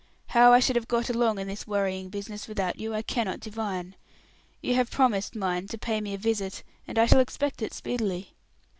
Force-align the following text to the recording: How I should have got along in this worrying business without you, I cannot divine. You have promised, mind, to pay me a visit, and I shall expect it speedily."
How 0.29 0.51
I 0.51 0.59
should 0.59 0.75
have 0.77 0.87
got 0.87 1.11
along 1.11 1.37
in 1.37 1.47
this 1.47 1.67
worrying 1.67 2.09
business 2.09 2.47
without 2.47 2.79
you, 2.79 2.91
I 2.91 3.03
cannot 3.03 3.39
divine. 3.39 3.95
You 4.59 4.73
have 4.73 4.89
promised, 4.89 5.35
mind, 5.35 5.69
to 5.69 5.77
pay 5.77 6.01
me 6.01 6.15
a 6.15 6.17
visit, 6.17 6.63
and 6.87 6.97
I 6.97 7.05
shall 7.05 7.19
expect 7.19 7.61
it 7.61 7.71
speedily." 7.71 8.33